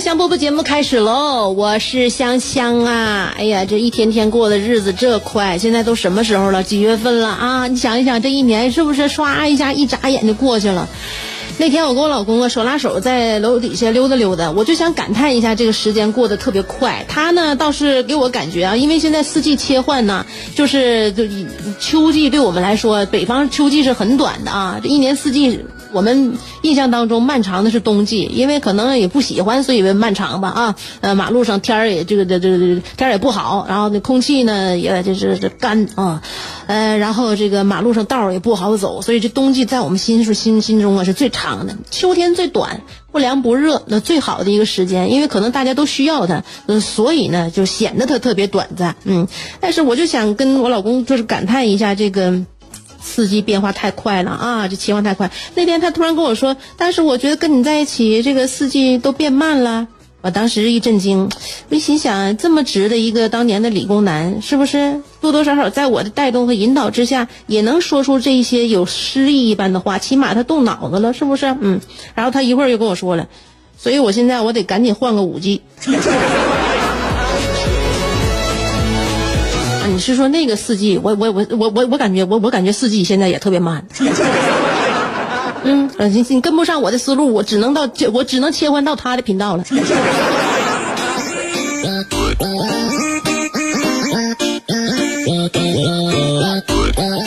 [0.00, 1.50] 香饽饽节目开始喽！
[1.50, 3.34] 我是香香啊！
[3.36, 6.62] 哎呀，这一天天过的日子这快，现在都什么时候了？
[6.62, 7.66] 几月份了啊？
[7.66, 10.88] 你想一想，这一年是不是唰一下一眨眼就过去了？
[11.58, 17.04] 那天我跟我老公啊手拉手在楼底下溜达溜达，我就想感叹一下这个时间过得特别快。
[17.06, 21.24] 他呢倒是给我感觉啊，因为现在四季切换呢，就是就
[21.78, 25.60] 秋季对我们来说，北方秋季是很短的啊，这一年四季。
[25.92, 30.76] 我们印象当中漫长的是冬季，因为可能也不喜欢，所以漫长吧啊。
[31.00, 36.22] 呃，马路上天儿也这个这这这天儿也不好，然后那空气呢也就是这干啊，
[36.66, 46.44] 呃，然后这个马路上道儿也不好走，所以这冬季在我们心是心心中啊是最长的，秋天最短，不凉不热，那最好的一个时间，因为可能大家都需要它，
[46.80, 49.26] 所以呢就显得它特别短暂，嗯。
[49.60, 52.44] 但是我就想跟我老公就是感叹一下这个。
[53.00, 54.68] 四季变化太快了啊！
[54.68, 55.30] 这切换太快。
[55.54, 59.88] 那天他突然跟我说：“但是我觉得跟你在一起，这个四季都变慢了。”
[60.22, 61.30] 我当时一震惊，
[61.70, 69.98] 我心想：这么直的一个当年的理工男，是不是多多少少在我的带动和引导之下，也能说出这一些有诗意一般的话？
[69.98, 71.56] 起码他动脑子了，是不是？
[71.58, 71.80] 嗯。
[72.14, 73.28] 然后他一会儿又跟我说了，
[73.78, 75.62] 所以我现在我得赶紧换个五 G。
[79.92, 80.96] 你是说那个四季？
[81.02, 83.84] 我我我我我我感觉我我感觉四季现在也特别慢。
[85.64, 89.64] 嗯，你你跟不上我的思路，我只能到我只能切换到他的频道了。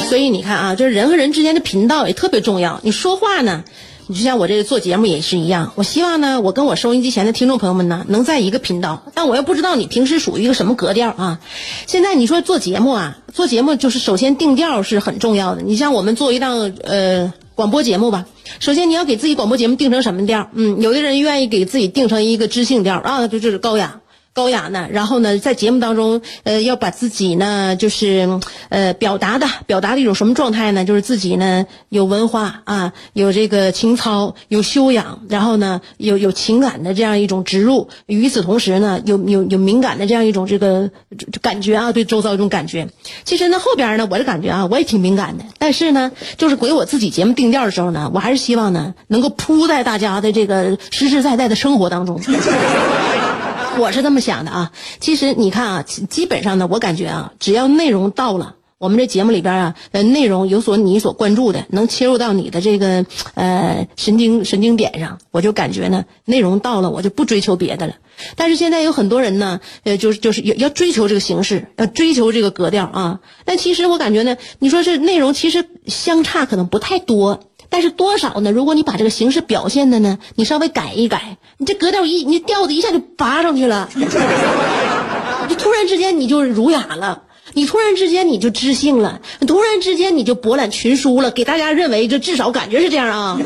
[0.09, 2.79] 所以你看啊，就是人和人之间的频道也特别重要。
[2.81, 3.63] 你说话呢？
[4.07, 9.03] 你就像我这个做节目也是一样，我希望呢，我跟我收音机前的听众朋友们呢，能在一个频道。
[9.13, 11.39] 但我又不知道你平时属于一个什么格调啊。
[11.87, 15.61] 现在你说做节目啊，做节目就是首先定调是很重要的。
[15.61, 18.25] 你像我们做一档呃广播节目吧，
[18.59, 20.49] 首先你要给自己广播节目定成什么调？
[20.53, 24.01] 嗯，有的人愿意给自己定成一个知性调啊，就就是高雅。
[24.33, 30.85] 高雅呢，然后呢，在节目当中，呃，要把自己呢，就是呃，表达的表达的一种什么状态呢？
[30.85, 37.89] 就是自己呢有文化啊，有这个情操，有修养，然后呢，有有情感的这样一种植入。
[38.07, 40.89] 与此同时呢，有有有敏感的这样一种这个
[41.43, 42.87] 感觉啊，对周遭一种感觉。
[43.25, 45.45] 其实呢，后边呢，我的感觉啊，我也挺敏感的。
[45.59, 52.19] 但是呢，就是给我自己节目定调的时候呢，我还是希望呢，能够铺在大家的这个实实在在的生活当中。
[53.79, 67.95] 我是这么想的啊，其实你看啊，基本上呢，我感觉啊，只要内容到了，我们这节目里边啊，呃，内容有所你所关注的，能切入到你的这个呃神经神经点上，我就感觉呢，内容到了，我就不追求别的了。
[68.35, 73.19] 但是现在有很多人呢，呃，就是就是要要追求这个形式，要追求这个格调啊。
[73.43, 77.39] 但其实我感觉呢，你说这内容其实相差可能不太多。
[77.73, 78.51] 但是多少呢？
[78.51, 83.89] 如果你把这个形式表现的呢，你稍微改一改，你这格调一，你调子一下就拔上去了，
[85.49, 87.23] 你突然之间你就儒雅了，
[87.53, 93.39] 你突然之间你就知性了，突然之间你就博览群书了，给大家认为这至少感觉是这样啊。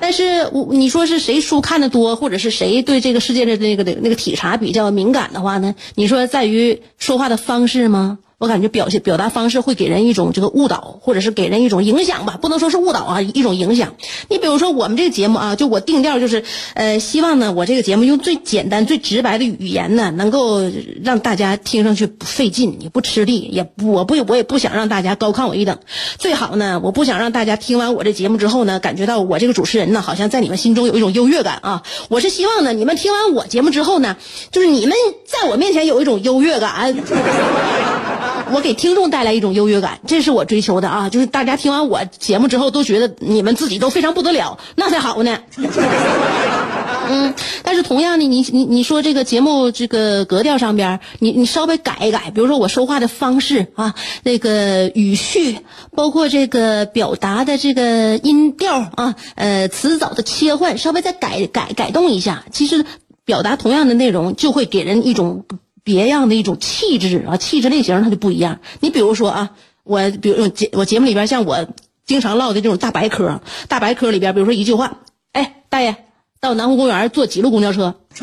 [0.00, 5.74] 但是我你说是谁书看的多，或者是谁对这个世界的那个那个体察比较敏感的话呢？
[5.94, 8.16] 你说在于说话的方式吗？
[8.38, 13.94] 我感觉表现表达方式会给人一种这个误导，或者是给人一种影响吧，不能说是误导啊，一种影响。
[14.28, 16.44] 你比如说我们这个节目啊，就我定调就是，
[16.74, 20.60] 呃，希望呢，我这个节目用最简单、最直白的语言呢，能够
[21.02, 25.78] 让大家听上去不费劲，也不吃力，也不我不我也不想让大家高看我一等。
[26.18, 31.82] 最好呢，我不想让大家听完我这节目之后呢，感觉到我这个主持人呢，好像在你们心中有一种优越感啊。
[32.10, 34.18] 我是希望呢，你们听完我节目之后呢，
[34.50, 34.94] 就是你们
[35.24, 36.94] 在我面前有一种优越感。
[38.52, 41.08] 我给听众带来一种优越感，这是我追求的啊！
[41.08, 45.38] 就是大家听完我节目之后都觉得你们自己都非常不得了，那才好呢。
[47.08, 53.94] 嗯，但是同样的，你你你说这个节目这个格调上边，你你稍微改一改，比如说我说话的方式啊，
[54.24, 55.58] 那个语序，
[55.94, 62.84] 包括这个表达的这个音调啊，呃，词藻的切换，稍微再改改改动一下，其实
[63.24, 65.44] 表达同样的内容，就会给人一种
[65.86, 68.58] 别样的一种气质啊，气质类型它就不一样。
[68.80, 69.50] 你比如说啊，
[69.84, 71.68] 我比如节我节目里边像我
[72.04, 74.98] 经常唠的这种大白科，大白科里边，比如说一句话，
[75.30, 75.94] 哎，大爷。
[76.38, 77.94] 到南湖公园坐几路公交车？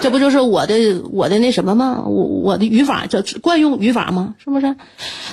[0.00, 2.04] 这不就是我的我的那什么吗？
[2.06, 4.34] 我我的语法叫惯用语法吗？
[4.38, 4.76] 是不是？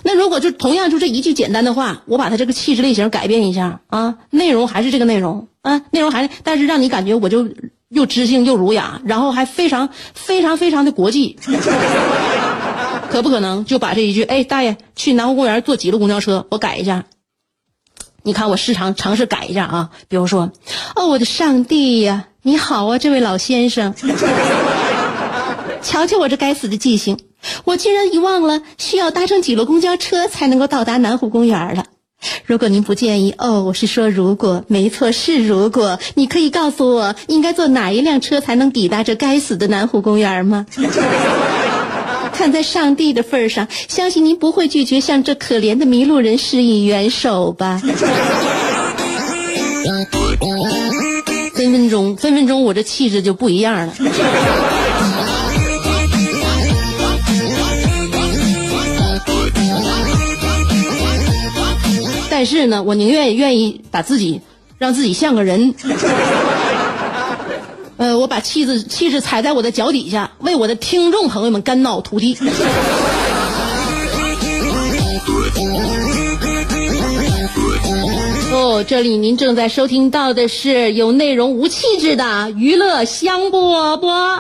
[0.04, 7.48] 那如果就同样就这一句简单的话，我把它这个气质类型改变一下啊，内容还是这个内容啊，内容还是，但是让你感觉我就
[7.92, 11.38] 又知性又儒雅，然后还非常非常非常的国际，
[13.12, 13.66] 可不可能？
[13.66, 17.04] 就把这一句，哎，大爷去南湖公园坐几路公交车，我改一下。
[18.24, 20.52] 你看，我时常尝试改一下啊，比如说，
[20.96, 23.94] 哦，我的上帝呀，你好啊，这位老先生，
[25.82, 27.20] 瞧瞧我这该死的记性，
[27.66, 31.86] 我竟然遗忘了需要搭乘几路公交车才能够到达南湖公园了。
[32.46, 40.66] 如果您不介意，哦，我是说如果，没错是如果，你可以告诉我应该坐哪一辆车才能抵达这该死的南湖公园吗？
[42.34, 47.82] 看在上帝的份上，相信您不会拒绝向这可怜的迷路人施以援手吧？
[51.54, 53.94] 分分钟，分分钟，我这气质就不一样了。
[62.42, 64.42] 但是呢，我宁愿愿意把自己
[64.80, 65.76] 让自己像个人。
[67.98, 72.36] 呃，我把气质气质踩在我的脚底下，为我的听众朋友们肝脑涂地。
[78.52, 84.40] 哦，这里您正在收听到的是有内容无气质的娱乐香饽饽。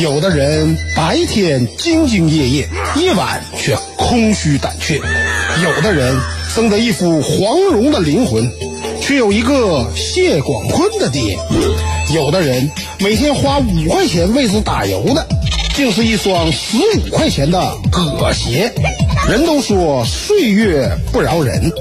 [0.00, 5.00] 有的人白天兢兢业业，夜晚却空虚胆怯；
[5.62, 6.16] 有的人
[6.54, 8.50] 生得一副黄蓉的灵魂。
[9.00, 11.38] 却有一个谢广坤的爹，
[12.14, 15.26] 有的人每天花五块钱为之打油的，
[15.74, 17.58] 竟是一双十五块钱的
[17.90, 18.70] 葛鞋。
[19.26, 21.72] 人都说岁月不饶人，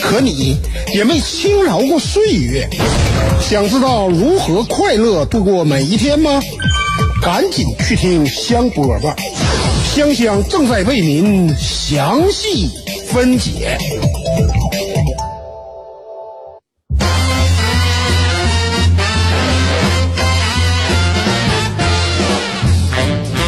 [0.00, 0.56] 可你
[0.94, 2.66] 也没轻饶过岁月。
[3.42, 6.40] 想知道如何快乐度过每一天吗？
[7.20, 9.14] 赶紧去听香饽饽，
[9.94, 12.70] 香香正在为您详细
[13.12, 13.76] 分解。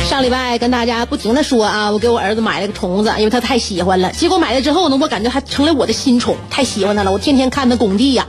[0.09, 4.13] 上礼拜跟大家不停的说啊，我给我儿子买了个虫子，因为他太喜欢了。
[4.13, 7.11] 结果买了之后呢，我感觉还成了我的新宠，太喜欢他了。
[7.11, 8.27] 我天天看他工地呀，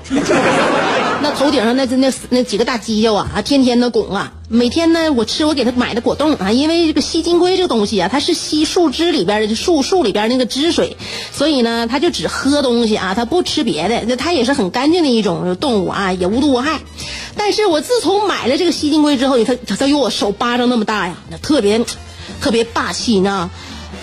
[1.24, 4.34] 那头顶上那那那几个大犄角啊，啊天天的拱啊。
[4.50, 10.98] 每天呢，我吃我给他买的果冻啊，因为这个吸金龟这个东西啊，它是吸树枝里边的树树里边那个汁水，
[11.32, 14.18] 所以呢，它就只喝东西啊，它不吃别的。
[14.18, 16.82] 它也是很干净的一种动物啊，也无毒无害。
[17.38, 21.80] 但是我自从买了这个吸金龟之后，它它有我手巴掌那么大呀，那特别
[22.42, 23.50] 特别霸气呢。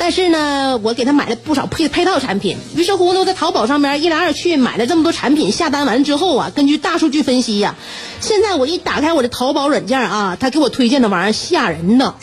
[0.02, 2.56] 但是呢，我给他买了不少配配套产品。
[2.74, 7.74] 于是乎呢，在淘宝上面一来二去买了这么多产品，下单完之后啊，根据大数据分析呀，
[8.18, 12.14] 现在我一打开我的淘宝软件啊，他给我推荐的玩意儿吓人呢。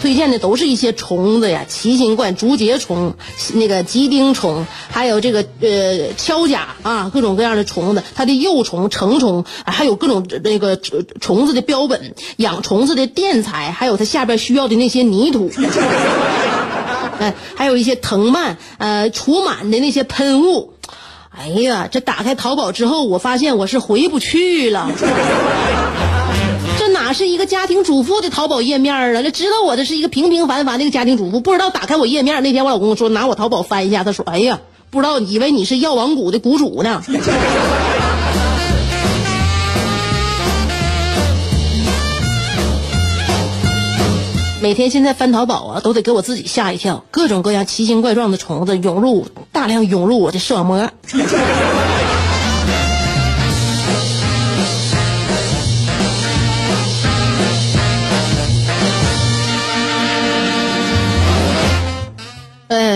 [0.00, 3.14] 推荐的都是一些虫子呀，奇形怪竹节虫、
[3.54, 15.50] 那个吉丁虫，还有这个呃锹甲啊，各种各样的虫子，它的幼虫、成虫，还有各种那个虫子的标本，养虫子的垫材，还有它下边需要的那些泥土，
[17.18, 20.74] 哎，还有一些藤蔓，呃，除螨的那些喷雾。
[21.30, 24.90] 哎呀，这打开淘宝之后，我发现我是回不去了。
[27.08, 29.08] 哪是一个家庭主妇的淘宝页面啊？
[29.22, 34.60] 那知道我这是一个平平凡凡的一个家庭主妇，不知道打开我页面那天，我老公说拿我淘宝翻一下，他说：“哎呀，
[34.92, 37.02] 不知道以为你是药王谷的谷主呢。
[44.60, 50.90] ”每天现在翻淘宝啊，都得给我自己吓一跳，各种各样奇形怪状的虫子涌入，大量涌入我的视网膜。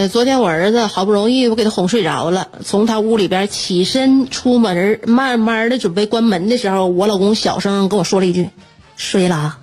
[0.09, 8.51] 昨天我儿子好不容易我给他哄睡着了，从他屋里边起身出门，慢慢的准备关门的时候，我老公小声跟我说了一句
[8.97, 9.59] ：“睡了。”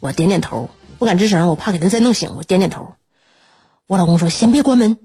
[0.00, 2.34] 我点点头，不敢吱声，我怕给他再弄醒。
[2.36, 2.94] 我点点头，
[3.86, 4.98] 我老公说：“先别关门。”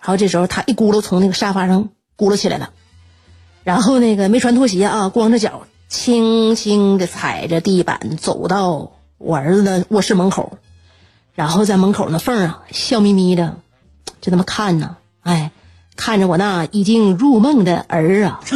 [0.00, 2.70] 然后这时候他一咕噜从那个沙发上咕噜起来了，
[3.64, 10.58] 然后那个没穿拖鞋啊，光着脚，轻轻的踩着地板走到我儿子的卧室门口，
[11.34, 13.58] 然后在门口那缝啊，笑眯眯的，
[14.20, 15.50] 就那么看呢，哎，
[15.96, 18.40] 看着我那已经入梦的儿啊。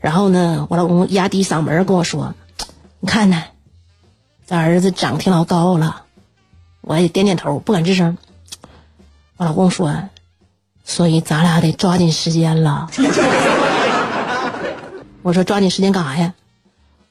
[0.00, 2.34] 然后呢，我老公压低嗓门跟我说
[3.00, 3.42] ：“你看呢，
[4.46, 6.04] 咱儿子长挺老高了。”
[6.82, 8.16] 我也点点头，不敢吱声。
[9.36, 10.08] 我老公说
[10.84, 12.88] ：“所以咱俩得抓紧时间了。
[15.22, 16.32] ”我说：“抓紧时间干啥呀？”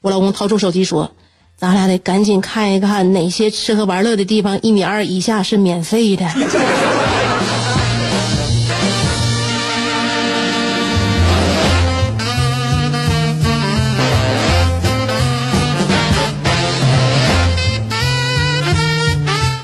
[0.02, 1.12] 我老公掏出手机说
[1.60, 6.26] ：“咱俩得赶紧看一看哪些吃喝玩乐的地方一米二以下是免费的。”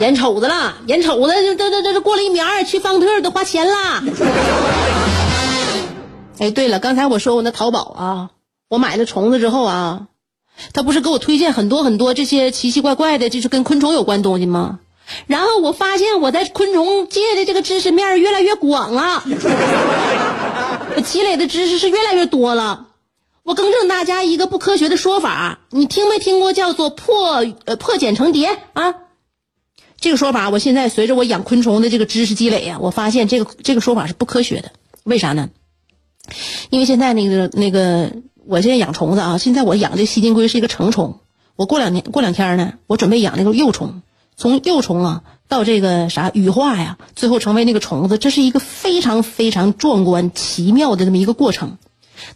[0.01, 4.03] 眼瞅着了，眼瞅着，这这这这过了一米二，去方特都花钱啦。
[6.37, 8.29] 哎，对了，刚才我说我那淘宝啊，
[8.67, 10.07] 我买了虫子之后啊，
[10.73, 14.79] 他不是给我推荐很多很多这些奇奇怪怪的，就是跟昆虫有关东西吗？
[15.27, 19.23] 然后我发现我在昆虫界的这个知识面越来越广了，
[20.95, 22.87] 我积累的知识是越来越多了。
[23.43, 28.95] 我更正大家一个不科学的说法，你听没听过叫做破呃破茧成蝶啊？
[29.99, 34.71] 这个说法，我现在随着我养昆虫的这个知识积累呀，我发现这个这个说法是不科学的。
[35.03, 35.49] 为啥呢？
[36.71, 38.11] 因为现在那个那个，
[38.47, 41.19] 我现在养虫子啊，现在我养这锡金龟是一个成虫，
[41.55, 44.01] 我过两年过两天呢，我准备养那个幼虫，
[44.35, 51.77] 从幼虫啊到这个啥羽化呀，最后成为那个虫子，这是一个非常非常壮观奇妙的这么一个过程。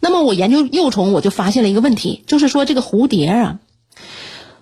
[0.00, 3.58] 那么我研究幼虫，我就发现了一个问题，就是说这个蝴蝶啊，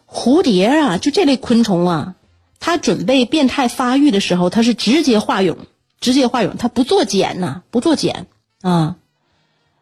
[0.06, 2.14] 蝴蝶啊，就这类昆虫啊。
[2.60, 5.56] 它准备变态发育的时候，它是直接化蛹，
[6.00, 8.26] 直接化蛹，它不做茧呐，不做茧
[8.62, 8.96] 啊。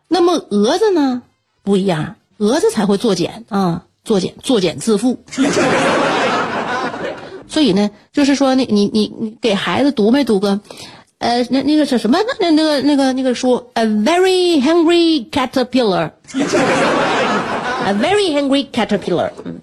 [0.08, 1.22] 那么蛾子呢
[1.66, 5.18] 不一样，蛾子才会作茧啊，作茧作茧自缚。
[7.48, 10.60] 所以呢，就是说，那你你你给孩子读没读过？
[11.18, 12.18] 呃，那那个是什么？
[12.38, 16.12] 那那个那个那个书，A very hungry caterpillar，A
[17.98, 19.60] very hungry caterpillar，嗯。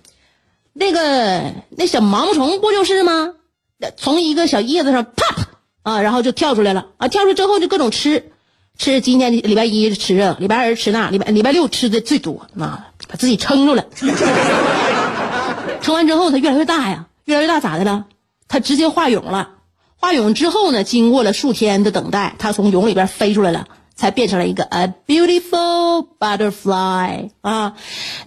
[0.73, 3.33] 那个那小毛毛虫不就是吗？
[3.95, 5.47] 从一个小叶子上啪
[5.83, 7.07] 啊，然后就跳出来了啊！
[7.07, 8.32] 跳出之后就各种吃，
[8.77, 13.85] 吃今天礼拜一吃这，礼拜二吃那，礼拜礼拜六吃的最多啊，把自己撑住了。
[15.81, 18.05] 撑完之后它越来越大呀，越来越大咋的了？
[18.47, 19.51] 它直接化蛹了。
[19.97, 23.67] 化蛹之后呢，经过了数天的等待，它从蛹里边飞出来了。
[23.95, 27.75] 才变成了一个 a beautiful butterfly 啊，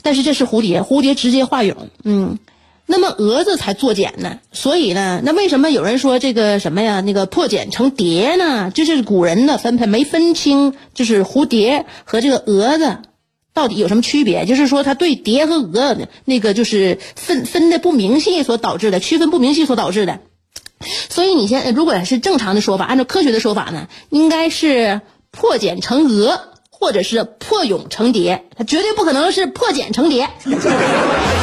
[0.00, 1.75] 但是这是蝴蝶，蝴蝶直接化蛹，
[2.05, 2.38] 嗯，
[2.87, 8.71] 那么蛾子才作茧呢，所以呢，那为什么有人说这个什么呀，那个破茧成蝶呢？
[8.71, 12.99] 就是古人呢分配没分清，就是蝴蝶和这个蛾子
[13.52, 14.47] 到底有什么区别？
[14.47, 20.21] 就是说，它对蝶和蛾那个就是分分的不明细所导致的，区分不明细所导致的。
[21.09, 25.00] 所以你现在如果是正常的说法，按照科学的说法呢，应该是。
[25.33, 26.40] 破茧成蛾，
[26.71, 30.31] 或者是破蛹成蝶，它绝对不可能是破茧成蝶。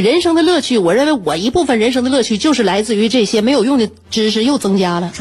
[0.00, 5.12] 人生的乐趣，我认为我一部分人生的乐趣就是来自于这些没有用的知识又增加了。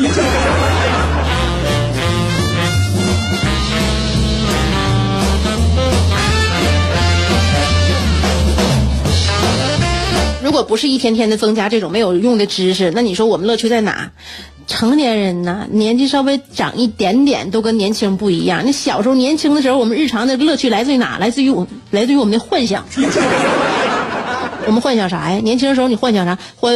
[10.44, 14.12] 如果不是一天天的增加这种没有用的知识，那你说我们乐趣在哪？
[14.68, 18.64] 成年人呢，年纪稍微长一点点都跟年轻不一样。
[18.66, 21.18] 那小时候年轻的时候，我们日常的乐趣来自于哪？
[21.18, 22.86] 来自于我，来自于我们的幻想。
[24.68, 25.40] 我们幻想啥呀？
[25.40, 26.38] 年轻的时候你幻想啥？
[26.56, 26.74] 幻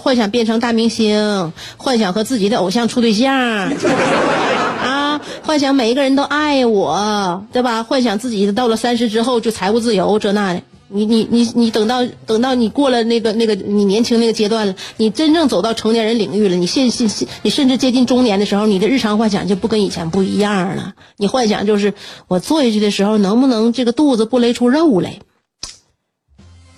[0.00, 3.32] 幻想变成大明星，幻想和自己的偶像处对象，
[4.82, 7.82] 啊，幻想每一个人都爱我，对吧？
[7.82, 10.62] 幻想自己到了三十之后就财务自由，这那的。
[10.92, 20.94] 你你你你等到等到你过了那个那个你年轻那个阶段了，你真正走到成年人领域了，你现现现你甚至接近中年的时候，你的日常幻想就不跟以前不一样了。
[21.16, 21.94] 你幻想就是
[22.26, 25.20] 我坐下去的时候能不能这个肚子不勒出肉来？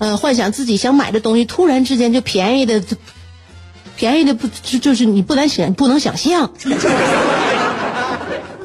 [0.02, 2.82] 嗯，幻想自己想买的东西突然之间就便宜的，
[3.94, 6.50] 便宜的不就就是你不能想不能想象。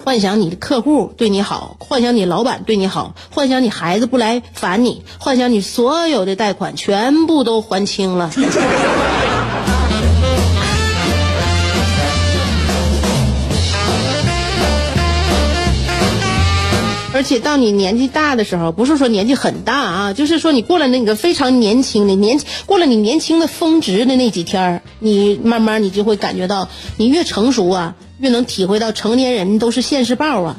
[0.03, 8.31] 幻想你的客户对你好，幻想你老板对你好，幻想你孩子不来烦你，幻想你所有的贷款全部都还清了。
[17.17, 30.57] 而且到你年纪大的时候，不是说年纪很大啊，就是说你过了那个非常年轻的年，过了你年轻的峰值的那几天儿你慢慢你就会感觉到，你越成熟啊，越能体会到成年人都是现世报啊。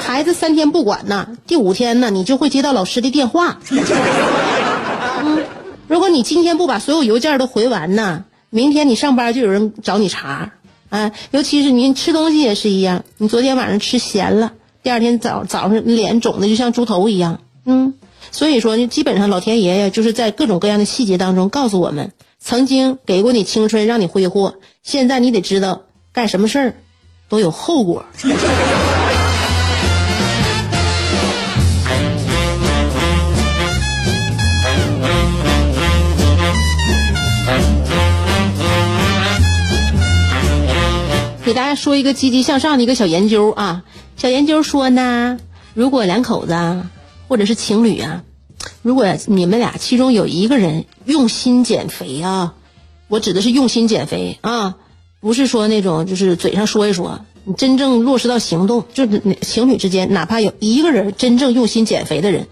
[0.00, 3.58] 孩子三天不管呢，第五天呢，你就会接到老师的电话。
[3.70, 5.44] 嗯，
[5.88, 10.52] 如果你今天不把所有邮件都回完呢，明天你上班就有人找你茬。
[10.88, 14.52] 啊，尤其是您吃东西也是一样，你昨天晚上吃咸了，
[14.86, 17.40] 第二天早早上脸肿的就像猪头一样。
[17.64, 17.94] 嗯，
[18.30, 26.74] 所以说，基本上老天爷呀，就是在各种各样的细节当中告诉我们，曾经给过你青春让你挥霍，现在你得知道干什么事儿
[27.28, 28.04] 都有后果。
[41.44, 43.84] 给大家说一个积极向上的一个小研究啊，
[44.16, 45.38] 小研究说呢，
[45.74, 46.82] 如果两口子
[47.28, 48.24] 或者是情侣啊，
[48.80, 52.54] 如果你们俩其中有一个人用心减肥啊，
[53.08, 54.76] 我指的是用心减肥啊，
[55.20, 62.48] 不是说那种就是嘴上说一说，你真正落实到行动，就是情侣之间哪怕有一个人真正用心减肥的人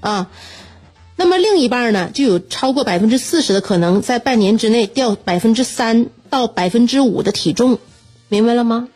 [0.00, 0.28] 啊，
[1.14, 7.78] 那么另一半呢，就有超过百分之四十的可能在半年之内掉百分之三到百分之五的体重。
[8.28, 8.88] 明白了吗？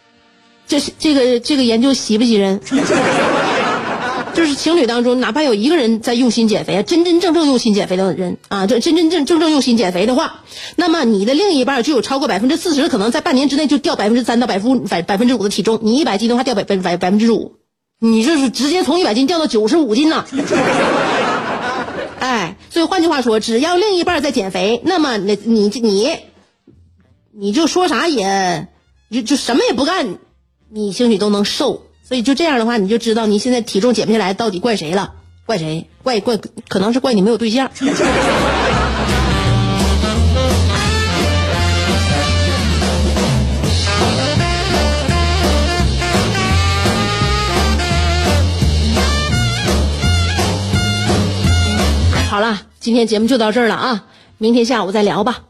[0.71, 2.61] 这是这个这个研究吸不吸人？
[4.33, 10.45] 就是情侣当中，哪怕有一个人在用心减肥，真真正正用心减肥的人啊，就真真正正正用心减肥的话，
[10.77, 15.81] 那么你的另一半就有超过百分之四十的可能在半年之内就掉百分之三到百分百百分之五的体重。
[15.83, 17.57] 你一百斤的话掉百百百百分之五，
[17.99, 20.25] 你这是直接从一百斤掉到九十五斤了。
[22.21, 26.17] 哎，所以换句话说，只要另一半在减肥，那么你你你
[27.37, 28.69] 你就说啥也。
[29.11, 30.19] 就就什么也不干，
[30.73, 31.83] 你兴许都能瘦。
[32.05, 35.15] 所以就这样的话，你就知道你现在体重减不下来，到底怪谁了？
[35.47, 35.89] 怪谁？
[36.05, 37.69] 怪怪，可能是怪你没有对象。
[52.29, 54.05] 好了，今天节目就到这儿了啊！
[54.39, 55.50] 明天下午再聊吧。